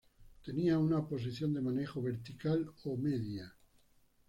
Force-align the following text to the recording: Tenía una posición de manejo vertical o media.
Tenía 0.43 0.79
una 0.79 1.07
posición 1.07 1.53
de 1.53 1.61
manejo 1.61 2.01
vertical 2.01 2.71
o 2.85 2.97
media. 2.97 3.53